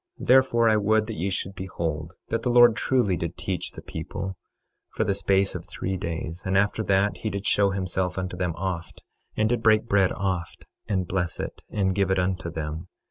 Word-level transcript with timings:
26:13 0.19 0.27
Therefore, 0.27 0.67
I 0.69 0.77
would 0.77 1.05
that 1.05 1.13
ye 1.15 1.29
should 1.29 1.53
behold 1.53 2.15
that 2.29 2.41
the 2.41 2.49
Lord 2.49 2.75
truly 2.75 3.15
did 3.15 3.37
teach 3.37 3.69
the 3.73 3.83
people, 3.83 4.35
for 4.95 5.03
the 5.03 5.13
space 5.13 5.53
of 5.53 5.67
three 5.67 5.95
days; 5.95 6.41
and 6.43 6.57
after 6.57 6.81
that 6.85 7.17
he 7.17 7.29
did 7.29 7.45
show 7.45 7.69
himself 7.69 8.17
unto 8.17 8.35
them 8.35 8.55
oft, 8.55 9.03
and 9.37 9.47
did 9.47 9.61
break 9.61 9.87
bread 9.87 10.11
oft, 10.13 10.65
and 10.87 11.07
bless 11.07 11.39
it, 11.39 11.61
and 11.69 11.93
give 11.93 12.09
it 12.09 12.17
unto 12.17 12.49
them. 12.49 12.87